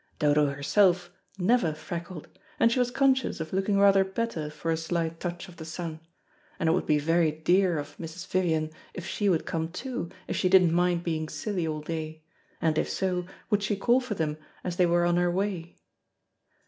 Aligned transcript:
Dodo 0.17 0.47
herself 0.47 1.11
never 1.37 1.75
freckled, 1.75 2.27
and 2.59 2.71
she 2.71 2.79
was 2.79 2.89
conscious 2.89 3.39
of 3.39 3.53
looking 3.53 3.77
rather 3.77 4.03
better 4.03 4.49
for 4.49 4.71
a 4.71 4.75
slight 4.75 5.19
touch 5.19 5.47
of 5.47 5.57
the 5.57 5.63
sun, 5.63 5.99
and 6.59 6.67
it 6.67 6.71
would 6.71 6.87
be 6.87 6.97
very 6.97 7.31
dear 7.31 7.77
of 7.77 7.95
Mrs. 7.99 8.25
Vivian 8.27 8.71
if 8.95 9.05
she 9.05 9.29
would 9.29 9.45
come 9.45 9.69
too, 9.69 10.09
if 10.27 10.35
she 10.35 10.49
didn't 10.49 10.73
mind 10.73 11.03
being 11.03 11.29
silly 11.29 11.67
all 11.67 11.81
day; 11.81 12.23
and, 12.59 12.79
if 12.79 12.89
so, 12.89 13.27
would 13.51 13.61
she 13.61 13.75
call 13.77 13.99
for 14.01 14.15
them, 14.15 14.37
as 14.63 14.77
they 14.77 14.87
were 14.87 15.05
on 15.05 15.17
her 15.17 15.29
way? 15.29 15.75